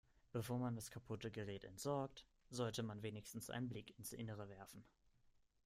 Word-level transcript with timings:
Bevor 0.31 0.57
man 0.57 0.73
das 0.75 0.89
kaputte 0.89 1.29
Gerät 1.29 1.63
entsorgt, 1.63 2.25
sollte 2.49 2.81
man 2.81 3.03
wenigstens 3.03 3.51
einen 3.51 3.69
Blick 3.69 3.95
ins 3.99 4.13
Innere 4.13 4.49
werfen. 4.49 4.83